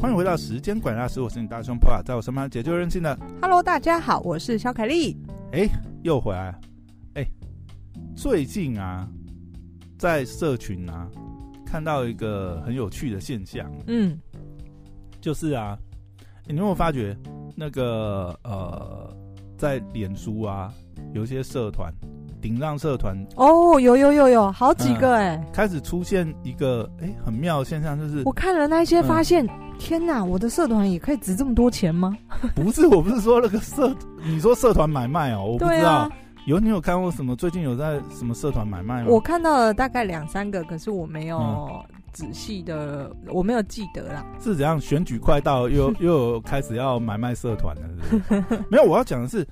[0.00, 3.18] 欢迎回到时间管大师，我是你大胸 Paul，在我身旁解救任性的。
[3.42, 5.16] Hello，大家好，我是小凯丽。
[5.50, 5.68] 哎，
[6.04, 6.58] 又回来了。
[7.14, 7.26] 哎，
[8.14, 9.08] 最近啊，
[9.98, 11.08] 在社群啊，
[11.66, 13.68] 看到一个很有趣的现象。
[13.88, 14.16] 嗯，
[15.20, 15.76] 就是啊，
[16.46, 17.16] 你有没有发觉
[17.56, 19.12] 那个呃，
[19.56, 20.72] 在脸书啊，
[21.12, 21.92] 有一些社团。
[22.40, 32.16] 顶让社团哦，有有有有好几个哎、嗯，开始出现一个哎、欸、很妙的现象，就是我看了那些，发现、嗯、天哪，我的社团也可以值这么多钱吗？
[32.54, 35.90] 不是，我不是说那个社，你说社团买卖哦、喔，我不知道。
[35.90, 36.10] 啊、
[36.46, 37.34] 有你有看过什么？
[37.34, 39.08] 最近有在什么社团买卖吗？
[39.08, 41.82] 我看到了大概两三个，可是我没有
[42.12, 44.26] 仔细的、嗯，我没有记得啦。
[44.40, 44.80] 是怎样？
[44.80, 48.64] 选举快到， 又又有开始要买卖社团了是是？
[48.70, 49.46] 没有，我要讲的是。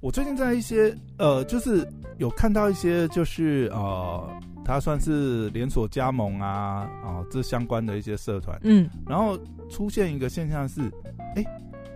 [0.00, 1.86] 我最近在一些呃，就是
[2.16, 4.26] 有看到一些，就是呃，
[4.70, 9.36] 它算是连锁加盟啊啊、呃，这相关的一些社团，嗯，然后
[9.68, 10.80] 出现一个现象是，
[11.34, 11.46] 哎、欸，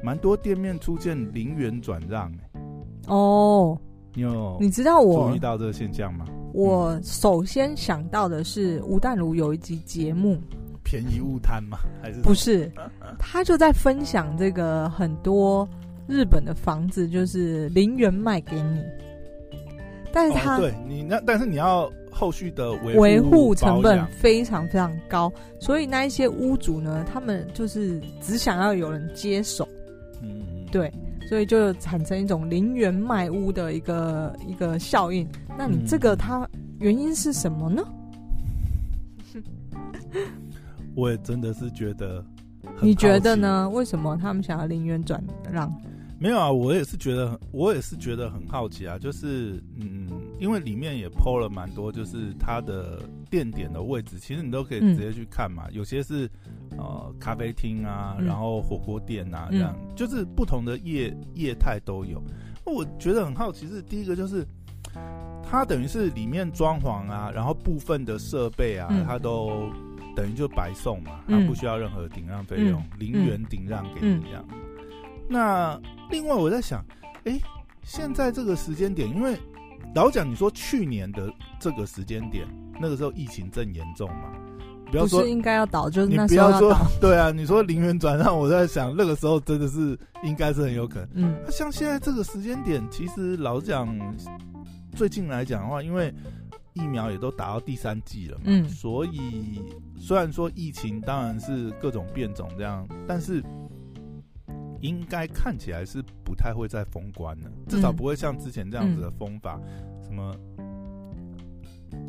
[0.02, 2.60] 蛮多店面出现零元转让、欸，
[3.06, 3.78] 哦，
[4.12, 6.26] 你有你知道我注意到这个现象吗？
[6.52, 10.36] 我首先想到的是吴淡如有一集节目，
[10.82, 11.78] 便宜勿贪吗？
[12.02, 12.68] 还是不是？
[13.20, 15.68] 他就在分享这个很多。
[16.06, 18.82] 日本的房子就是零元卖给你，
[20.14, 29.68] 但是他、哦、对你那，但是你要后续的维维护成本非常非常高，所以那一些屋主呢，他们就是只想要有人接手，
[30.22, 30.88] 嗯，对，
[31.28, 35.28] 所以就产生一种零元卖屋的一个一个效应。
[35.58, 36.48] 那你这个它
[36.78, 37.82] 原因是什么呢？
[40.94, 42.24] 我也真的是觉得，
[42.80, 43.68] 你觉得呢？
[43.68, 45.20] 为什么他们想要零元转
[45.50, 45.68] 让？
[46.18, 48.96] 没有啊，我也是觉得，我也是觉得很好奇啊。
[48.98, 55.64] 就是，嗯，因为里面也 po 了蛮多，就是它的店点的位置，其实你都可以直接去看嘛。
[55.68, 56.30] 嗯、有些是
[56.78, 62.22] 呃咖啡厅啊，然后火锅店啊，这样、嗯、就是不同的业业态都有。
[62.64, 64.46] 我觉得很好奇是第一个就是，
[65.42, 69.68] 它等于是里面装潢啊，然后部分的设备啊，嗯、它都
[70.16, 74.42] 等于就白送嘛，它不需要任何顶让费用，嗯、零元顶让给你这样。
[75.26, 75.80] 那
[76.14, 76.78] 另外我在想，
[77.24, 77.42] 哎、欸，
[77.82, 79.36] 现在这个时间点，因为
[79.96, 82.46] 老蒋你说去年的这个时间点，
[82.80, 84.30] 那个时候疫情正严重嘛，
[84.92, 86.72] 不要说不是应该要倒，就是你不要说
[87.02, 91.08] 对啊，你说零元转让，我在想那个时候真的是应该是很有可能。
[91.14, 93.92] 嗯，像现在这个时间点，其实老蒋
[94.94, 96.14] 最近来讲的话，因为
[96.74, 99.60] 疫苗也都打到第三季了嘛，嗯，所以
[99.98, 103.42] 虽然说疫情当然是各种变种这样，但是。
[104.84, 110.36] 应该看起来是不太会再封关了，至少不会像之前这样子的封法，嗯、什么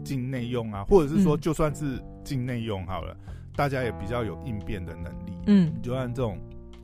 [0.03, 5.31] 境内用啊，或者是说就算是境内用好了，嗯，大家也比较有应变的能力。
[5.47, 6.37] 嗯，就按这种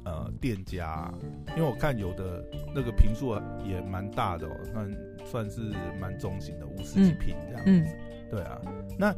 [0.05, 1.13] 呃店家，啊，
[1.57, 2.41] 因为我看有的
[2.73, 3.35] 那个平数
[3.67, 5.61] 也蛮大的哦，算算是
[5.99, 7.93] 蛮中型的五十几平这样子。
[8.29, 8.61] 对啊，
[8.97, 9.13] 那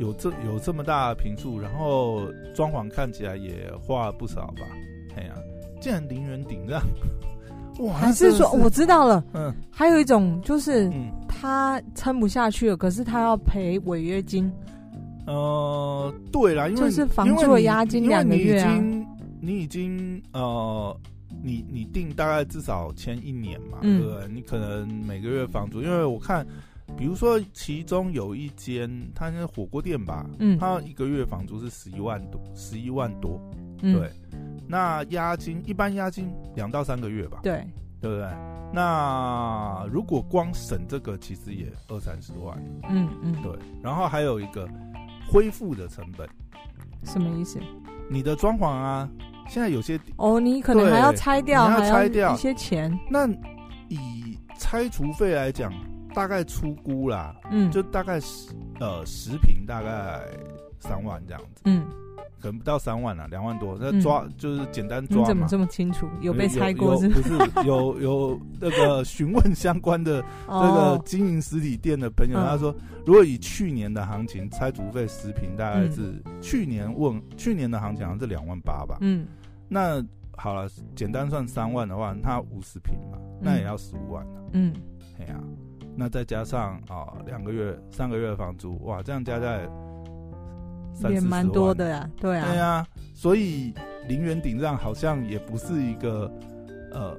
[0.00, 4.66] 有这有这么大的平数，然后装潢看起来也花了不少吧？
[5.80, 6.82] 竟然零元顶让，
[7.80, 7.94] 哇！
[7.94, 10.90] 还是说我知道了，嗯，还有一种就是，
[11.28, 14.50] 他撑不下去了，可是他要赔违约金。
[15.26, 19.06] 呃，对啦，因为就是房租的押金两个月啊，你已经，
[19.40, 20.96] 你已经呃，
[21.42, 24.28] 你你定大概至少签一年嘛，嗯，对不对？
[24.32, 26.46] 你可能每个月房租，因为我看，
[26.96, 33.40] 比如说其中有一间，它是火锅店吧，嗯，它一个月房租是十一万多，十一万多，
[33.82, 34.08] 对。
[34.66, 37.64] 嗯那押金一般押金两到三个月吧，对，
[38.00, 38.28] 对不对？
[38.72, 42.58] 那如果光省这个，其实也二三十万，
[42.90, 43.52] 嗯嗯，对。
[43.80, 44.68] 然后还有一个
[45.30, 46.28] 恢复的成本，
[47.04, 47.60] 什么意思？
[48.10, 49.08] 你的装潢啊，
[49.48, 52.92] 现在有些哦，你可能还要拆掉，还要拆掉一些钱。
[53.08, 53.28] 那
[53.88, 55.72] 以拆除费来讲，
[56.12, 60.22] 大概出估啦，嗯，就大概十呃十平大概
[60.80, 61.86] 三万这样子，嗯。
[62.40, 63.76] 可能不到三万了，两万多。
[63.80, 65.22] 那抓、嗯、就是简单抓嘛。
[65.22, 66.06] 你怎么这么清楚？
[66.20, 67.34] 有被拆过是不是？
[67.64, 72.74] 有有那个 询问相关的这个经营实体店的朋友，哦、他说，
[73.04, 78.98] 如果以去年的行情，拆除费十平大概是去年问、嗯、去年的行情好像是两万八吧。
[79.00, 79.26] 嗯。
[79.68, 80.04] 那
[80.36, 84.42] 好了，简单算三万的话，那五十平嘛，那也要十五万了。
[84.52, 84.74] 嗯。
[85.18, 85.40] 哎呀、啊，
[85.96, 89.44] 那再加上啊两个月、三个月的房租，哇，这样加起
[91.04, 91.10] 来。
[91.12, 93.72] 也蛮多的呀，对啊，对啊，所以
[94.08, 96.30] 零元顶让好像也不是一个
[96.92, 97.16] 呃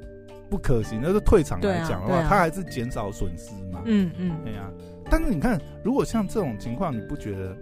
[0.49, 3.81] 不可行，那是退场来讲的话，它还是减少损失嘛。
[3.85, 4.69] 嗯嗯，对啊。
[5.09, 7.57] 但是你看，如果像这种情况，你不觉得？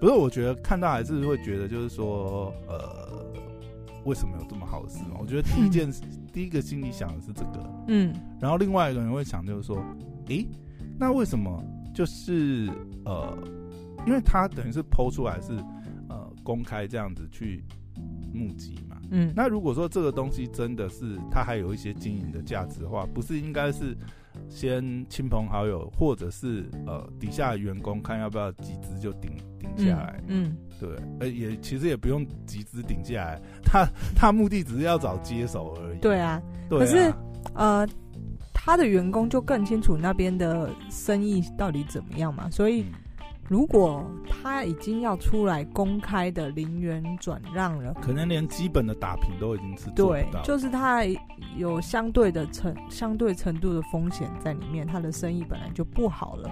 [0.00, 2.78] 不是，我觉得看到还是会觉得，就是说，呃，
[4.04, 5.16] 为什么有这么好的事嘛？
[5.18, 9.76] 我觉得第一件事，嗯、第一个心里想的是这个，嗯，然后另外一个人会想就是说，
[10.28, 10.48] 诶、欸，
[10.96, 11.60] 那为什么
[11.92, 12.70] 就是
[13.04, 13.36] 呃，
[14.08, 15.52] 因为他等于是 PO 出来是
[16.08, 17.62] 呃公开这样子去
[18.32, 23.96] 募集嘛，嗯，那如果说这个东西真的是它还有一些经营的价值的话，不是应该是？
[24.48, 30.22] 先亲朋好友，或者是呃底下的员工，看要不要集资就顶顶下来。
[30.28, 30.88] 嗯，嗯对，
[31.18, 33.84] 呃也其实也不用集资顶下来，他
[34.14, 35.98] 他 目的只是要找接手而已。
[35.98, 37.12] 对啊，对啊，可是
[37.54, 37.84] 呃
[38.54, 42.84] 他的员工就更清楚那边的生意到底怎么样嘛，所以。
[43.48, 50.42] 嗯如果他已经要出来公开的零元转让了，可能连基本的打平都已经是做不到。
[50.42, 51.02] 对，就是他
[51.56, 56.50] 有相对的程相对程度的风险在里面，他的生意本来就不好了。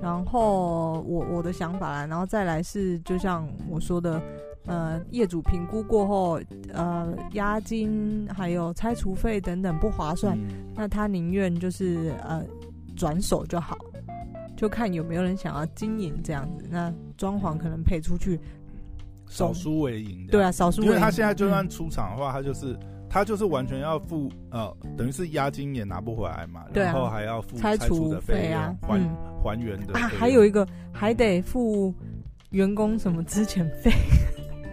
[0.00, 4.22] 然后我我的想法啦，然后再来是就像我说的，
[4.66, 6.40] 呃，业主评估过后，
[6.72, 12.44] 呃，押金还有拆除费等等不划算，嗯、那他宁愿就是呃
[12.94, 13.76] 转手就好。
[14.58, 18.40] 就看有没有人想要经营这样子，那装潢可能赔出去，
[19.28, 20.26] 少输为赢。
[20.26, 20.90] 对啊，少输为赢。
[20.90, 22.76] 因为他现在就算出场的话，嗯、他就是
[23.08, 29.08] 他就是完全要付呃，等于是押金也拿不回来嘛，啊、然后还要付拆除的费啊，还、嗯、
[29.44, 31.94] 还原的啊，还有一个还得付
[32.50, 33.92] 员工什么资遣费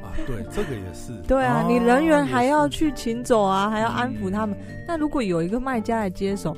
[0.02, 1.14] 啊，对，这个也是。
[1.28, 4.58] 对啊，哦、你人员还要去请走啊，还要安抚他们。
[4.68, 6.58] 嗯、那如果有一个卖家来接手，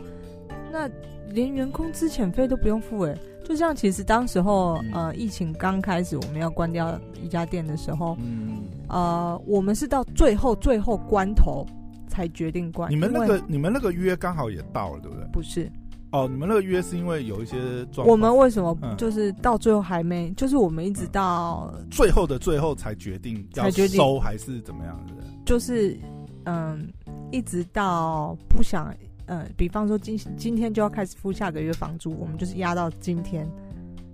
[0.71, 0.89] 那。
[1.31, 11.65] 连员工资遣费都不用付哎，就像其实当时候呃疫情刚开始，我们要关掉一家店的时候，嗯，呃，我们是到最后最后关头
[12.07, 12.91] 才决定关。
[12.91, 15.25] 你们那个你们那个约刚好也到了，对不对？
[15.31, 15.71] 不是，
[16.12, 17.57] 哦，你们那个约是因为有一些
[17.91, 18.07] 状况。
[18.07, 20.31] 我们为什么就是到最后还没？
[20.31, 25.13] 就是我们一直到最后的最后才决定要收还是怎么样的？
[25.45, 25.97] 就是
[26.45, 26.88] 嗯，
[27.31, 28.94] 一直到不想。
[29.27, 33.47] 呃，比方说今今天就要开始付下个月房租，我们就是压到今天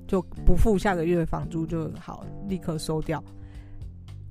[0.07, 3.24] 就不付下个月房租就好，立刻收掉。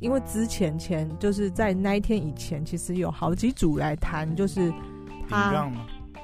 [0.01, 4.73] 因为之前前就是在那一天以前，其实有好几组来谈，就是
[5.29, 5.71] 他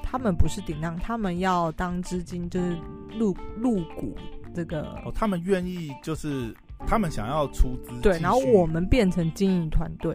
[0.03, 2.77] 他们不是顶让，他们要当资金，就是
[3.17, 4.13] 入入股
[4.53, 4.81] 这个。
[5.05, 6.53] 哦，他们愿意就是
[6.85, 10.13] 他们想要出资，对，然后我们变成经营团队。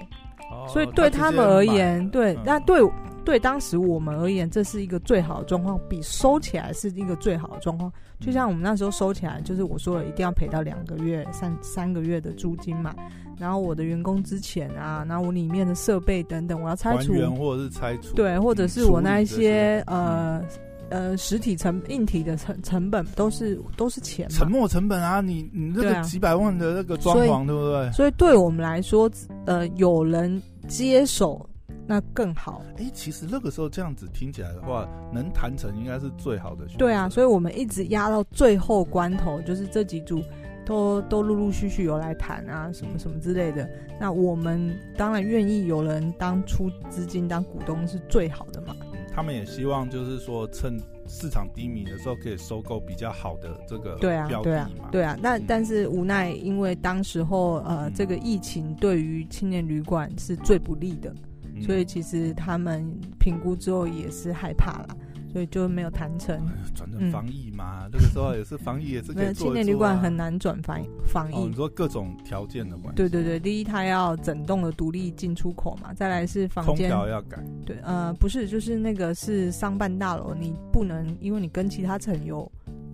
[0.68, 2.80] 所以对他们而言，对，那对
[3.24, 7.92] 对当时我们而言，这是一个最好的状况，比收起来是一个最好的状况。
[8.20, 12.94] 就像我们那时候收起来，就是我说了一定要赔到两个月、三三个月的租金嘛，
[13.38, 20.42] 然后我的员工之前啊，然后我里面的设备等等，我要拆除或者是拆除，对，或者是我那一些呃。
[20.90, 25.22] 呃，实体成硬体的成成本都是都是钱，沉没成本啊！
[25.22, 27.90] 你你那个几百万的那个装潢，对不对？
[27.90, 29.10] 所以对我们来说，
[29.46, 31.44] 呃，有人接手
[31.86, 32.62] 那更好。
[32.76, 36.64] 哎、欸，其实那个时候这样子听起来的话，能谈成应该是最好的。
[36.78, 40.22] 对啊，所以我们一直压到最后关头，就是这几组
[40.64, 43.68] 都都陆陆续续有来谈啊，什么什么之类的。
[44.00, 48.74] 那我们当然愿意有人当出资金当股东是最好的嘛。
[49.14, 50.76] 他们也希望，就是说，趁
[51.06, 54.42] 市场低迷的时候，可以收购比较好的这个标的嘛。
[54.42, 55.16] 对啊，对啊。
[55.22, 61.18] 那、嗯、但是无奈，因为当时候呃，这个疫情对于青年旅馆是最不利的，嗯、
[61.60, 64.96] 所以其实他们评估之后也是害怕了。
[65.32, 66.40] 所以就没有谈成，
[66.76, 67.88] 转成防疫嘛？
[67.92, 69.46] 那个时候也是防疫，也是可以做做。
[69.46, 71.36] 青年旅馆很难转防防疫。
[71.48, 72.96] 你说各种条件的关系。
[72.96, 76.76] 对对对，第一，它要整栋的独立进出口嘛，再来是房间。
[76.76, 77.44] 空调要改。
[77.66, 82.48] 对，呃，不是，就是那个是商办大楼，你不能，因为你跟其他层有，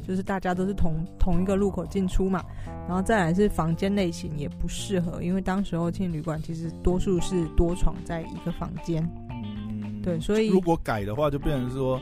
[0.06, 2.44] 就是大家都是同同一个入口进出嘛。
[2.88, 9.02] 然后再来是房间类型也不适合，因为当时候青旅馆其实多数是多床在一个房间。
[9.30, 10.00] 嗯。
[10.02, 12.00] 对，所以如果改的话，就变成说。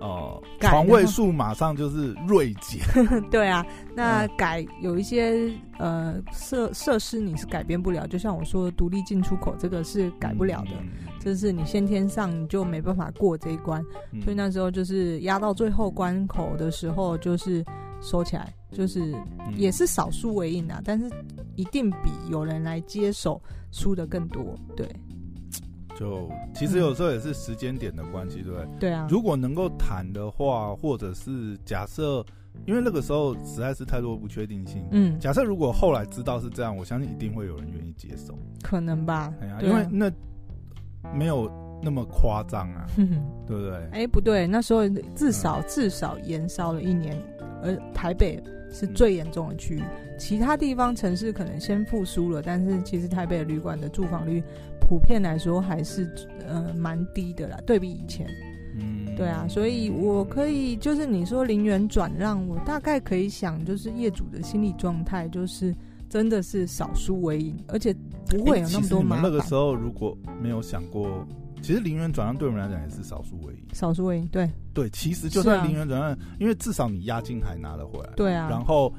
[0.00, 2.80] 哦，床位数马上就是锐减。
[3.30, 10.70] 对啊，那改有一些呃设设施你是改变不了，就像我说的独立进出口这个是改不了的，
[11.22, 17.64] 这、嗯、是你先天上你就没办法过这一关，嗯、所以那时候就是压到最后关口的时候，就是
[18.00, 19.14] 收起来，就是
[19.56, 21.10] 也是少输为赢啊，但是
[21.54, 24.88] 一定比有人来接手输的更多，对。
[25.94, 28.66] 就其实有时候也是时间点的关系，对不对？
[28.80, 29.06] 对啊。
[29.10, 32.24] 如果能够谈的话，或者是假设，
[32.66, 34.82] 因为那个时候实在是太多不确定性。
[34.90, 35.20] 嗯。
[35.20, 38.36] 假设如果后来知道是这样，我相信一定会有人愿意接受。
[38.62, 39.32] 可能吧。
[39.42, 40.10] 哎呀，因为那
[41.14, 41.50] 没有
[41.82, 42.86] 那么夸张啊，
[43.46, 43.88] 对不对？
[43.92, 47.16] 哎，不对，那时候至少至少延烧了一年，
[47.62, 49.82] 而台北是最严重的区域，
[50.18, 54.42] 其他地方城市可能先复苏了，但是其实台北的旅馆的住房率。
[54.80, 56.06] 普遍来说还是
[56.46, 58.26] 呃蛮低的啦，对比以前。
[58.78, 65.74] 嗯，对啊，所以我可以就是你说零元转让，我大概可以想，就是业主的心理状态就是
[66.12, 67.90] 真的是少输为赢，而且
[68.28, 69.22] 不会有那么多麻烦。
[69.22, 71.26] 那个时候如果没有想过，
[71.62, 78.92] 其实零元转让对我们来讲也是少输为赢，少输为赢，对对，其实就算零元转让，啊、因为至少你押金还拿了回来，对啊，然后。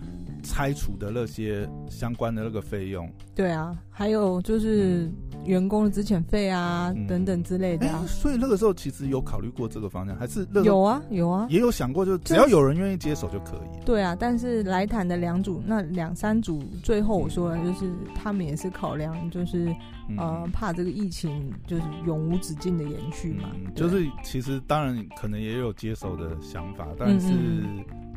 [0.43, 5.09] 拆除的那些相关的那个费用，对啊，还有就是
[5.45, 8.07] 员工的资遣费啊、嗯、等等之类的、啊欸。
[8.07, 13.85] 所以那个时候其实有考虑过这个方向，还是有啊有啊，也有想过，就只要有人愿意接手就可以。
[13.85, 19.65] 对啊，但是来谈的两组，那两三组，最后我说的就是他们也是考量，就是、
[20.09, 23.73] 嗯、呃怕这个疫情就是永无止境的延续嘛、嗯。
[23.73, 27.27] 就是其实当然可能也有接手的想法，但是。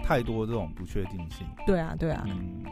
[0.06, 1.44] 太多这种不确定性。
[1.66, 2.24] 对啊，对啊。
[2.28, 2.62] 嗯，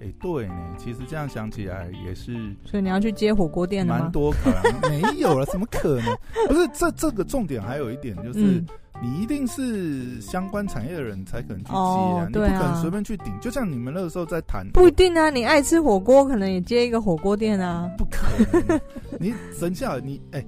[0.00, 0.54] 哎、欸，对呢。
[0.78, 2.32] 其实这样想起来也是。
[2.64, 3.98] 所以你要去接火锅店吗？
[3.98, 6.16] 蛮多可能 没有了，怎么可能？
[6.48, 8.66] 不是，这这个重点还有一点就是，嗯、
[9.02, 13.32] 你一定是相关产业的人才可能去接啊，哦、对啊，你不可能随便去顶。
[13.38, 15.28] 就像你们那个时候在谈，不一定啊。
[15.28, 17.86] 你爱吃火锅，可能也接一个火锅店啊。
[17.98, 18.26] 不可
[18.66, 18.80] 能。
[19.20, 20.38] 你等下，你哎。
[20.38, 20.46] 欸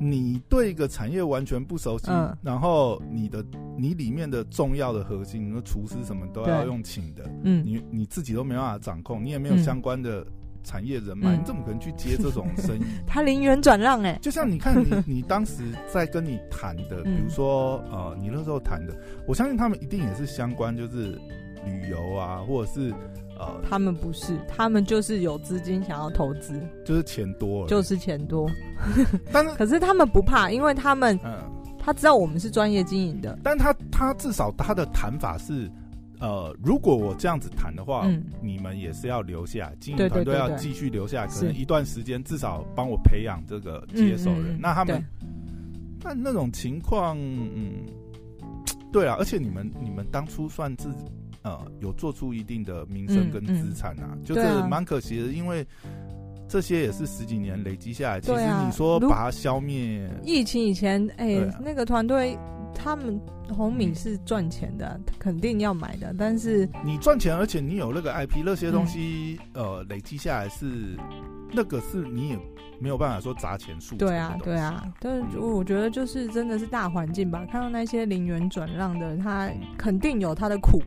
[0.00, 3.44] 你对一个产业完全不熟悉，嗯、然后你的
[3.76, 10.24] 你里面的重要的核心，你说厨师什么都要用请的，嗯，你你自己都没办法掌控，你也没有相关的
[10.62, 12.82] 产业人脉，嗯、你怎么可能去接这种生意？
[13.06, 15.62] 他零元转让哎，就像你看你 你当时
[15.92, 21.18] 在跟你谈的，比如说呃，你那时候谈的，我相信他们一定也是相关，就是
[21.64, 22.94] 旅游啊，或者是。
[23.38, 28.50] 呃，他们不是，他们就是有资金想要投资，就是钱多，就是钱多。
[29.32, 31.38] 但是，可是他们不怕，因为他们，嗯，
[31.78, 33.38] 他知道我们是专业经营的。
[33.44, 35.70] 但他他至少他的谈法是，
[36.18, 44.58] 呃，如果我这样子谈的话，嗯，你们也是要留下经营团队，要继续留下，可能一段时间至少帮我培养这个接手人。
[44.60, 45.00] 那他们，
[46.02, 47.86] 但那种情况，嗯，
[48.92, 51.04] 对啊，而且你们你们当初算自己。
[51.48, 55.66] 呃，有做出一定的名声跟资产啊，嗯嗯、就是蛮可惜的，啊、因为
[56.46, 58.20] 这些也是十几年累积下来。
[58.20, 62.36] 其实你说把它消灭，疫情以前，哎、欸，啊、那个团队
[62.74, 66.14] 他们红米是赚钱的，嗯、肯定要买的。
[66.18, 70.96] 但是你赚钱，而且你有那个 IP，那些东西，嗯、呃，累积下来是
[71.52, 72.38] 那个是你也
[72.80, 73.96] 没有办法说砸钱数。
[73.96, 77.46] 对啊，对啊，但是我觉得就是真的是大环境吧。
[77.50, 80.82] 看到那些零元转让的，他肯定有他的苦。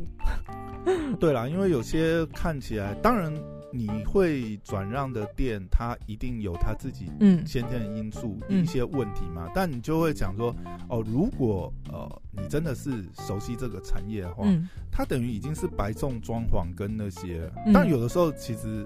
[1.20, 3.32] 对啦，因为有些看起来，当然
[3.72, 9.46] 你会转让的店，它一定有它自己嗯先天的因素、嗯、一些问题嘛。
[9.46, 10.56] 嗯、但你就会讲说，
[10.90, 17.48] 哦，如果呃你真的是熟悉这个产业的话，嗯、它等于已经是白送装潢跟那些。
[17.68, 18.84] 嗯、但有的时候其实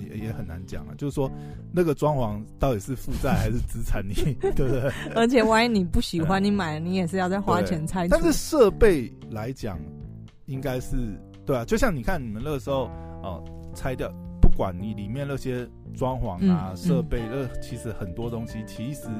[0.00, 1.30] 也也很难讲啊，就是说
[1.72, 4.92] 那个装潢到底是负债还是资产，你 对不对？
[5.14, 8.06] 而且万一你不喜欢，你买了你也是要再花钱拆。
[8.08, 9.78] 但是设备来讲。
[10.50, 10.96] 应该是
[11.44, 12.86] 对啊，就像你看你们那个时候
[13.22, 19.10] 哦、呃，拆掉，不管你里面那些装潢啊、设、嗯、备，那、嗯、其实很多东西，其实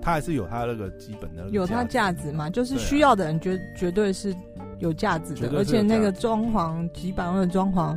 [0.00, 4.34] 它还是有它那个基本的有它价值嘛，就是需要的人绝、啊、绝对是
[4.78, 7.94] 有价值的，而且那个装潢几百万的装潢，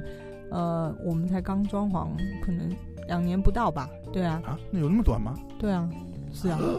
[0.52, 2.08] 呃，我们才刚装潢，
[2.44, 2.70] 可能
[3.08, 3.90] 两年不到吧？
[4.14, 5.34] 对啊，啊，那有那么短吗？
[5.60, 5.90] 对啊，
[6.32, 6.60] 是啊。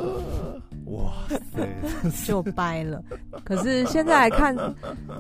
[0.87, 1.13] 哇
[1.53, 1.69] 塞，
[2.25, 3.03] 就掰了。
[3.43, 4.57] 可是现在来看，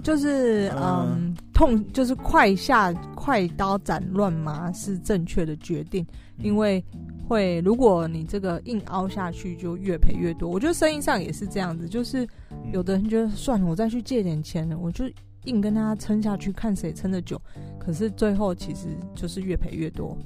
[0.00, 6.06] 就是嗯，痛就是快下快刀斩乱麻是正确的决定，
[6.38, 6.82] 因为
[7.26, 10.48] 会如果你这个硬凹下去，就越赔越多。
[10.48, 12.24] 我觉得生意上也是这样子，就是
[12.72, 15.04] 有的人觉得算了，我再去借点钱了，我就
[15.46, 17.40] 硬跟他撑下去，看谁撑得久。
[17.86, 20.18] 可是最后其实就是越赔越多。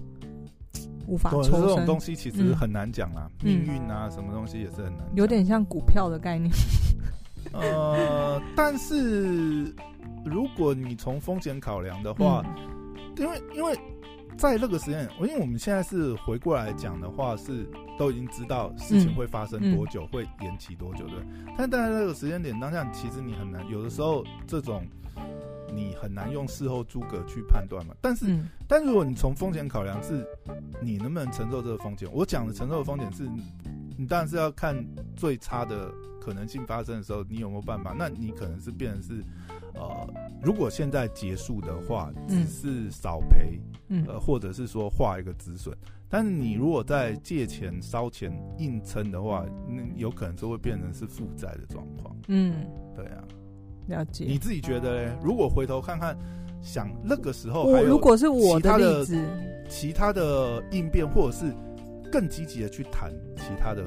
[1.07, 5.05] 无法抽身，这种东西其实很难讲啦，嗯、命运啊，什么东西也是很难。
[5.15, 6.51] 有点像股票的概念。
[7.53, 9.65] 呃，但是
[10.25, 13.77] 如果你从风险考量的话，嗯、因为因为
[14.39, 21.15] 在那个时间，因为我们现在是回过来讲的话，是都已经知道事情会发生多久，嗯、会延期多久的。
[21.25, 24.83] 嗯、但在那个时间点当下，其实你很难，有的时候这种。
[25.71, 30.27] 你很难用事后诸葛去判断嘛，但是，嗯、但如果你从风险考量是，
[30.81, 32.09] 你能不能承受这个风险？
[32.13, 33.29] 我讲的承受的风险是，
[33.97, 34.77] 你当然是要看
[35.17, 37.95] 最差的可能性发生的时候，你有没有办法？
[37.97, 39.25] 那你可能是变成是，
[39.75, 40.09] 呃，
[40.43, 45.77] 如果现在结束的话，只是少赔，嗯、呃，或者是说画一个止损。
[46.13, 52.17] 但是你如果在借钱烧钱硬撑的话，那有可能就会变成是负债的状况。
[52.27, 53.23] 嗯，对啊。
[53.91, 55.13] 了解，你自己觉得嘞？
[55.23, 56.17] 如果回头看看，
[56.63, 59.23] 想那个时候，我如果是我的例子，
[59.69, 61.53] 其他的应变或者是
[62.11, 63.83] 更积极的去谈其他的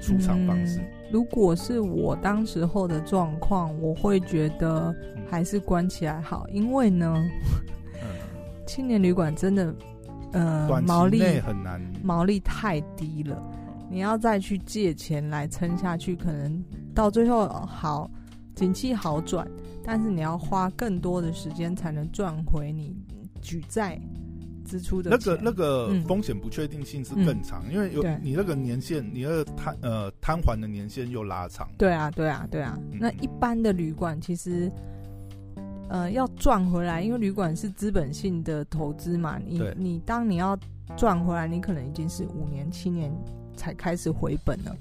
[0.00, 0.78] 出场方式。
[0.80, 4.94] 嗯，如果是我当时候的状况，我会觉得
[5.28, 7.14] 还是关起来好，因为呢，
[8.02, 8.08] 嗯、
[8.66, 9.74] 青年旅馆真的，
[10.32, 13.42] 呃，毛利很难，毛利太低了。
[13.90, 16.62] 你要再去借钱来撑下去，可能
[16.94, 18.10] 到最后好，
[18.58, 19.48] 景气好转，
[19.84, 22.96] 但是你要花更多的时间才能赚回你
[23.40, 23.96] 举债
[24.64, 25.10] 支出的。
[25.10, 31.68] 那个那个风险不确定性是更长，嗯、因为有你那个年限，你那个摊呃摊还的年限又拉长。
[31.78, 32.76] 对啊，对啊，对啊。
[32.90, 34.68] 嗯、那一般的旅馆其实
[35.88, 40.58] 呃要赚回来，因为旅馆是资本性的投资嘛，你你当你要
[40.96, 43.12] 赚回来，你可能已经是五年七年。
[43.58, 44.76] 才开始回本了，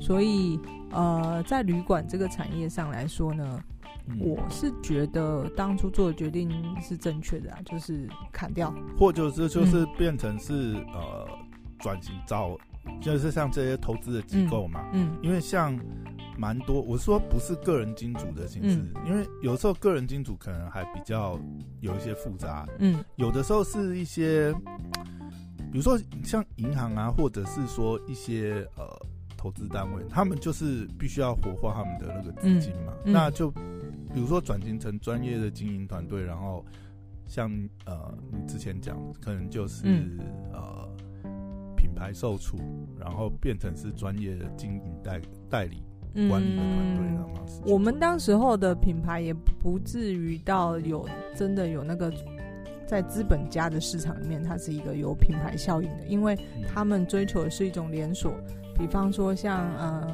[0.00, 0.58] 所以
[0.90, 3.62] 呃，在旅馆这个产业上来说呢，
[4.06, 11.28] 嗯、我是觉得当初做的决定是正确的啊，就是砍掉，或者是就是变成是、嗯、呃
[11.78, 12.56] 转型找，
[13.00, 15.78] 就是像这些投资的机构嘛，嗯，嗯因为像
[16.36, 21.38] 蛮多，我说不是个人金主的形式，嗯、因为有时候个人金主可能还比较
[21.80, 24.52] 有一些复杂，嗯，有的时候是一些。
[25.72, 28.84] 比如说像银行啊，或者是说一些呃
[29.40, 32.92] 投资单位，他们就是必须要活化他们的那个资金嘛。
[33.06, 36.62] 嗯嗯、那就比如说转型成专业的经营团队，然后
[37.26, 37.50] 像
[37.86, 40.18] 呃你之前讲，可能就是、嗯、
[40.52, 40.86] 呃
[41.74, 42.58] 品牌售出，
[42.98, 45.18] 然后变成是专业的经营代
[45.48, 45.82] 代理
[46.28, 47.40] 管理的团队了嘛。
[47.64, 52.12] 我们当时候的品牌也不至于到有真的有那个。
[52.90, 58.34] 在资本家的市场里面，它是一个有品牌效应的，因为他们追求的是一种连锁，
[58.76, 60.12] 比方说像呃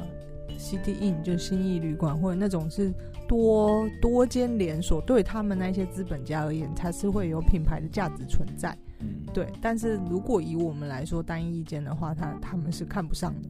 [0.59, 2.93] City Inn 就新义旅馆，或者那种是
[3.27, 8.77] 多多间连锁，对他们那些资本家而言，它是会有品牌的价值存在。
[8.99, 9.47] 嗯，对。
[9.59, 13.49] 但是如果以我们来说，单一意见的话，他他们是看不上的。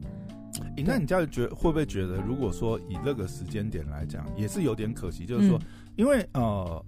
[0.76, 5.64] 欸、那你这样觉会不会觉得，如果说以那个时间点来讲，也是有点可惜，就是说，嗯、
[5.96, 6.82] 因为呃。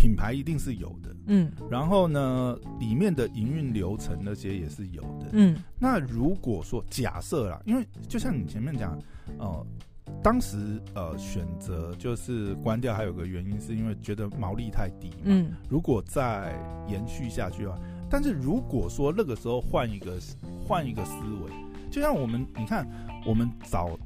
[0.00, 5.54] 品牌一定是有的，嗯，然后呢，里面的营运流程那些也是有的，嗯。
[5.78, 8.98] 那如果说假设啦，因为就像你前面讲，
[9.38, 9.66] 呃，
[10.22, 15.52] 当时呃选择就是关掉，还有个原因是因为觉得毛利太低嘛，嗯。
[15.68, 16.58] 如果再
[16.88, 20.18] 延续下去的话，但是如果说那个时候换一个
[20.66, 21.12] 换一个思
[21.44, 21.52] 维，
[21.90, 22.88] 就像我们你看，
[23.26, 23.98] 我们早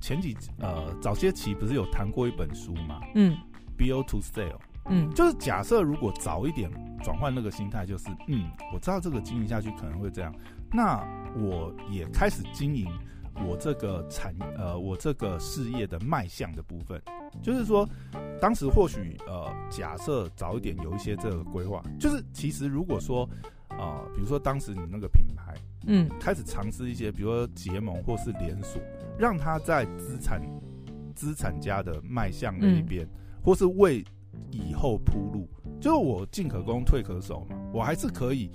[0.00, 3.36] 前几呃早些期不是有谈过一本书嘛，嗯
[3.76, 4.56] ，Build to Sell。
[4.86, 6.70] 嗯，就是假设如果早一点
[7.02, 10.34] 转换那个心态，就是嗯，我知道这个经营下去可能会这样，
[10.72, 11.02] 那
[11.36, 12.86] 我也开始经营
[13.46, 17.00] 我这个产呃我这个事业的卖相的部分，
[17.42, 17.88] 就是说，
[18.40, 23.24] 当时或许呃假设早一点有一些这个规划，就是其实如果说
[23.68, 25.54] 啊、呃，比如说当时你那个品牌
[25.86, 26.08] 嗯。
[26.20, 28.80] 开始尝试一些，比如说结盟或是连锁，
[29.18, 30.40] 让他在资产
[31.14, 33.10] 资产家的卖相那一边，嗯、
[33.42, 34.04] 或是为
[34.50, 35.48] 以后铺路，
[35.80, 38.50] 就是我进可攻退可守嘛，我还是可以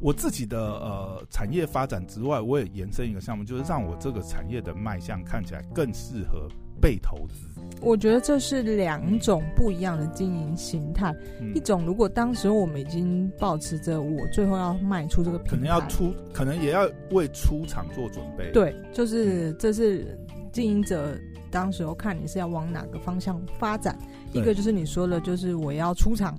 [0.00, 6.48] 我自己的呃产业发展之外，我也延伸一个项目，就是让我这个产业的卖相看起来更适合
[6.80, 7.48] 被投资。
[7.80, 11.14] 我觉得这是两种不一样的经营形态。
[11.40, 18.50] 嗯、一种如果当时我们已经保持着我最后要卖出这个品牌，可能要出，可能也要为出场做准备。
[18.52, 20.18] 对，就是这是
[20.52, 21.16] 经营者。
[21.50, 23.98] 当时候看你是要往哪个方向发展，
[24.30, 26.38] 对一个就是你说的，就是我要出场，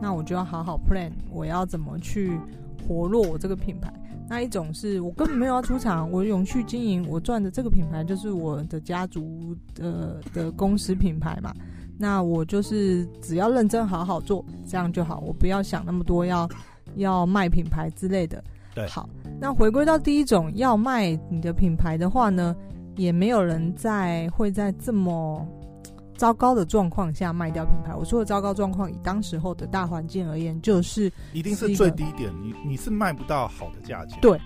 [0.00, 2.40] 那我就要好好 plan，我要怎么去
[2.88, 3.92] 活络我这个品牌。
[4.26, 11.52] 那一种是我根本没有要出场，我永续经营，我赚的这个品牌就是我的家族的的公司品牌嘛。
[11.98, 16.48] 那我就是只要认真好好做，这样就好，我不要想那么多要
[16.96, 18.42] 要卖品牌之类的。
[18.74, 19.06] 对，好，
[19.38, 22.56] 那回归到第一种要卖你的品牌的话呢？
[22.96, 25.46] 也没有人在会在这么
[26.16, 27.94] 糟糕的状况下卖掉品牌。
[27.94, 34.18] 我说的糟糕状况，以当时候的大环境而言，就是，是一定是最低点，你你是卖不到好的价钱。
[34.20, 34.38] 对，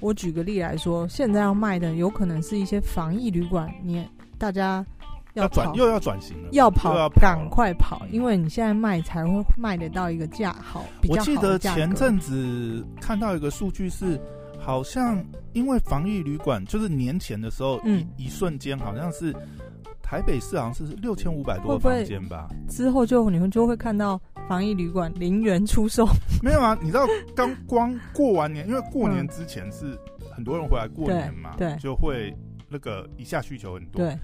[0.00, 4.84] 我举个例来说，现在要卖的有可能是一些防疫旅馆，你大家
[5.32, 10.84] 要转又要转型了，要跑赶快跑，因为你现在卖才会卖得到一个价好。
[11.08, 14.20] 我记得前阵子看到一个数据是。
[14.64, 15.22] 好像
[15.52, 19.30] 因为防疫旅馆，就是年前的时候，嗯、一一瞬间好像是
[20.02, 22.48] 台北市好像是六千五百多个房间吧。
[22.66, 26.06] 之后就你们就会看到防疫旅馆零元出售。
[26.42, 29.98] 没有啊，你知道刚光过完年，因为过年之前是
[30.34, 32.34] 很多人回来过年嘛，对，对就会
[32.66, 34.00] 那个一下需求很多。
[34.00, 34.18] 对，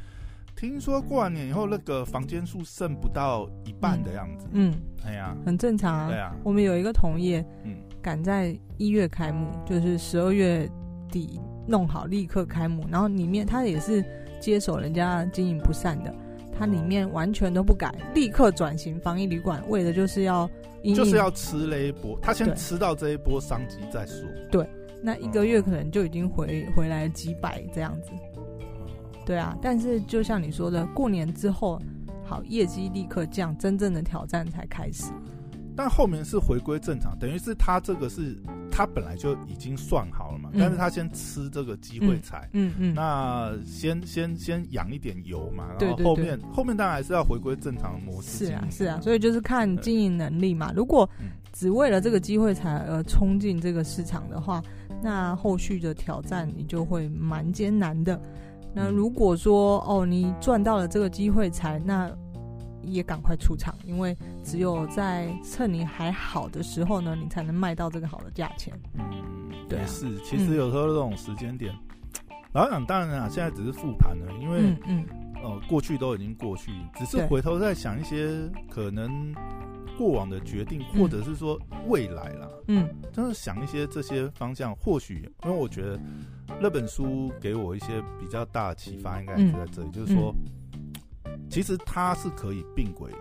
[0.57, 4.46] 听说过完年以后，那个房间数剩不到一半的样子。
[4.53, 4.72] 嗯，
[5.05, 6.09] 哎呀，很正常啊。
[6.09, 7.76] 对啊，我们有一个同业，嗯。
[8.02, 10.68] 赶在一月开幕，就是十二月
[11.10, 12.84] 底弄好，立刻开幕。
[12.90, 14.04] 然后里面他也是
[14.40, 16.14] 接手人家经营不善的，
[16.58, 20.48] 他里面完全都不改，立刻转型防疫旅馆，为的就是要
[20.94, 24.26] 就是要吃那一波，他先吃到这一波商机再说。
[24.50, 24.68] 对，
[25.02, 28.10] 那一个月可能就已经回回来几百这样子。
[29.26, 31.80] 对啊，但是就像你说的，过年之后，
[32.24, 35.12] 好业绩立刻降，真正的挑战才开始。
[35.80, 38.36] 但后面是回归正常，等于是他这个是
[38.70, 48.44] 他本来就已经算好了嘛，嗯、但是他先吃这个机会财，嗯嗯，那先先先养一点油嘛，然后后面后面当然还是要回归正常的模式。
[48.44, 50.70] 是啊是啊，所以就是看经营能力嘛。
[50.76, 51.08] 如果
[51.50, 54.62] 只为了这个机会才而冲进这个市场的话，
[55.02, 58.20] 那后续的挑战你就会蛮艰难的。
[58.74, 62.14] 那如果说哦，你赚到了这个机会财，那
[62.82, 68.72] 也赶快出场，因为只有在趁你还好的时候呢，你才能卖到这个好的价钱。
[68.94, 69.04] 嗯，
[69.68, 70.18] 对、啊，是。
[70.20, 71.74] 其实有时候这种时间点，
[72.52, 75.06] 老实讲，当然啊，现在只是复盘了，因为嗯，嗯
[75.42, 79.34] 呃，过去都已经过去，只是回头再想一些可能
[79.96, 86.00] 过往的决定，或者是说未来啦，嗯，真的想一些这些方向，或许因为我觉得。
[86.60, 90.50] 那本书给我一些比较大的启发，应该是在这里，嗯、就是说，嗯、
[91.50, 93.12] 其实它是可以并轨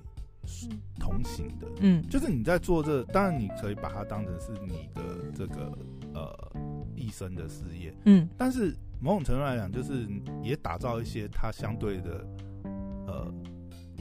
[1.00, 1.68] 同行的。
[1.80, 5.02] 嗯，就是你在做这个，当然你可以把它当成是你的
[5.36, 5.78] 这个
[6.13, 6.52] 呃
[6.96, 7.94] 一生的事业。
[8.06, 10.08] 嗯，但是某种程度来讲，就是
[10.44, 12.26] 也打造一些它相对的
[13.08, 13.34] 呃。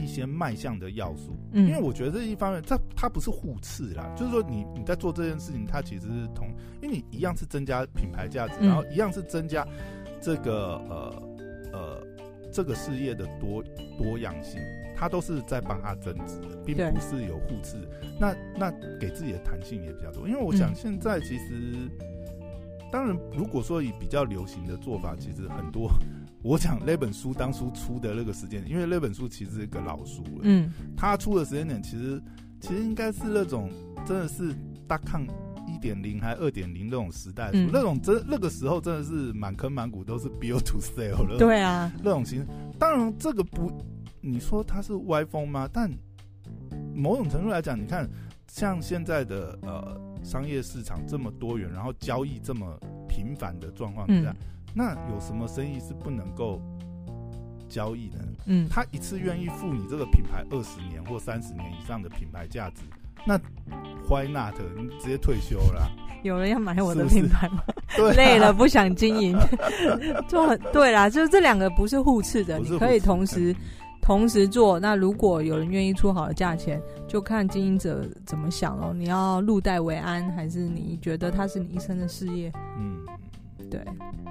[0.01, 6.47] 一些卖相的要素，嗯，因为我觉得这一方面，它它不是互斥啦，就是说你你在做这件事情，它其实是同，
[6.81, 9.67] 因为你一样是增加品牌价值，嗯、然后一样是增加
[10.21, 11.23] 这个呃
[11.73, 12.07] 呃
[12.51, 13.63] 这个事业的多
[13.97, 14.59] 多样性，
[14.95, 17.77] 它都是在帮它增值的，并不是有互斥。
[18.19, 21.89] 那那给自己的弹性也比较多，因为我想现在其实，嗯、
[22.91, 25.89] 当然如果说以比较流行的做法，其实很多。
[26.41, 30.41] 我讲那本书当初出的那个时间，因为那本书其实是一个老书了。
[30.43, 32.21] 嗯，他出的时间点其实
[32.61, 33.69] 其实应该是那种
[34.05, 34.55] 真的是
[34.87, 35.27] 大抗一
[35.79, 41.37] 点零还二点零那种时代，嗯、那种真那个时候真的是满坑满谷都是 build to sell 了。
[41.37, 42.45] 对啊，那种型。
[42.77, 43.71] 当然这个不，
[44.21, 45.69] 你说它是歪风吗？
[45.71, 45.89] 但
[46.93, 48.09] 某种程度来讲，你看
[48.47, 54.31] 像现在的呃商业市场这么多元，然后交易这么频繁的状况下。
[54.31, 54.35] 嗯
[54.71, 56.61] 那有什么生意是不能够
[57.67, 58.19] 交易的？
[58.45, 62.83] 嗯，他一次愿意付你这个品牌二十年或三十年以上的品牌价值，
[63.25, 63.37] 那
[64.07, 64.55] why not？
[64.77, 65.89] 你直接退休了啊？
[66.23, 67.63] 有人要买我的品牌吗？
[67.89, 69.37] 是是累了不想经营，
[70.27, 71.09] 就很对啦。
[71.09, 73.55] 就是这两个不是互斥的，你可以同时
[74.01, 74.79] 同时做。
[74.79, 78.91] 那如果有人愿意出好的价钱，就看经营者怎么想喽。
[78.93, 82.51] 你要入袋为安，还是你觉得它是你一生的事业？
[82.77, 82.97] 嗯。
[83.69, 83.79] 对，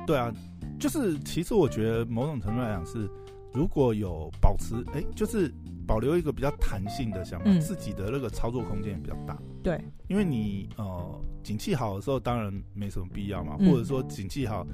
[0.05, 0.33] 对啊，
[0.81, 3.09] 就是其实我觉得某种程度来讲是，
[3.55, 5.49] 如果有保持哎，就是
[5.89, 9.37] 保留一个比较弹性的想法，嗯、自己的那个操作空间也比较大。
[9.63, 14.67] 对，因为你呃景气好的时候当然没什么必要嘛，嗯、或者说景气好。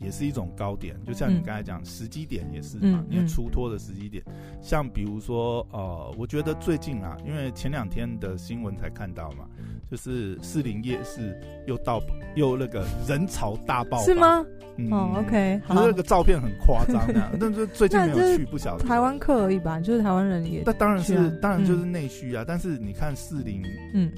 [0.00, 4.22] 也是一种高点，就像你刚才讲，时机点也是嘛，你、嗯、出脱的时机点。
[4.28, 9.48] 嗯、像比如说，呃，我觉得最近啊，因为前两天的新闻才看到嘛，
[9.90, 12.00] 就是士林夜市又到
[12.36, 14.44] 又那个人潮大爆，是吗？
[14.76, 18.84] 嗯、哦，OK，就是那个照片很夸张的， 但是最近没有去，不晓得。
[18.84, 20.62] 台湾客而已吧，就是台湾人也。
[20.64, 22.42] 那当然是，当然就是内需啊。
[22.42, 23.62] 嗯、但是你看士林，
[23.94, 24.12] 嗯。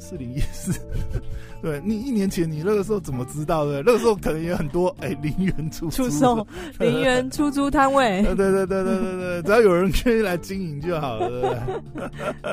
[0.00, 0.70] 士林夜市，
[1.60, 3.82] 对，你一年前你那个时候怎么知道的？
[3.84, 6.46] 那个时候可能也很多哎，零元出出售，
[6.78, 8.22] 零元出租摊位。
[8.22, 11.82] 对对对对对对，只要有人愿意来经营就好了，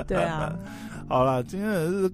[0.07, 0.57] 对啊，
[1.07, 2.11] 好了，今天也是。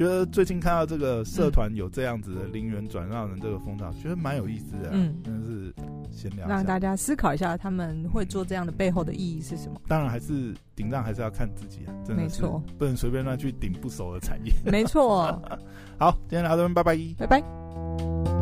[0.00, 5.74] 觉得最近看到这个社团有这样子的零元转让的这个风潮，觉得蛮有意思的，嗯，真的是
[6.10, 9.78] 闲聊，让大家思考一下他们会做这样的背后的意义是什么。
[9.86, 14.50] 当然，还是顶账还是要看自己啊，真的是，没错，不能随便乱去顶不熟的产业。
[14.64, 15.38] 没错。
[16.00, 18.39] 好，今天聊到这边，拜拜，拜拜。